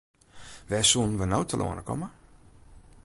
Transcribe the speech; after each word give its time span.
Wêr 0.69 0.85
soenen 0.89 1.19
we 1.19 1.25
no 1.27 1.39
telâne 1.49 1.83
komme? 1.87 2.09